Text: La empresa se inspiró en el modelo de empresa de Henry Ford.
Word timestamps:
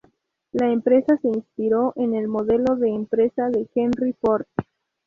La 0.51 0.71
empresa 0.71 1.15
se 1.21 1.27
inspiró 1.27 1.93
en 1.95 2.15
el 2.15 2.27
modelo 2.27 2.75
de 2.75 2.89
empresa 2.89 3.51
de 3.51 3.69
Henry 3.75 4.13
Ford. 4.13 4.47